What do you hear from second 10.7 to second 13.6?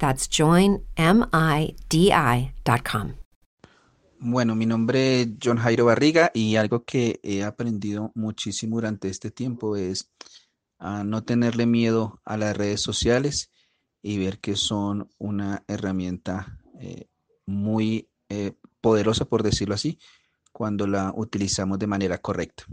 a no tenerle miedo a las redes sociales